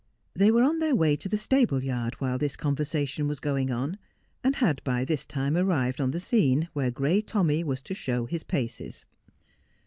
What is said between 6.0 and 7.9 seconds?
on the scene where Gray Tommy was